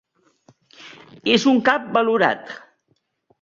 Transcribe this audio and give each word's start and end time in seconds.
És 1.33 1.45
un 1.51 1.61
cap 1.69 1.85
valorat. 1.99 2.51